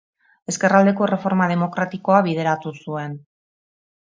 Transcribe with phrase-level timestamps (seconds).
[0.51, 3.15] Ezkerraldeko erreforma demokratikoa bideratu zuen.